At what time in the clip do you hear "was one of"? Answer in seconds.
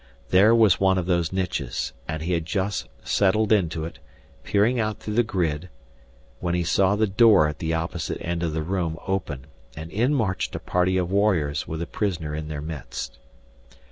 0.55-1.05